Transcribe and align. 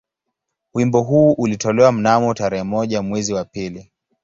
Wimbo 0.73 1.01
huu 1.01 1.31
ulitolewa 1.31 1.91
mnamo 1.91 2.33
tarehe 2.33 2.63
moja 2.63 3.01
mwezi 3.01 3.33
wa 3.33 3.45
pili 3.45 3.91